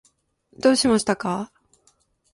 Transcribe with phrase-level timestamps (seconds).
[0.57, 1.51] どうしましたか？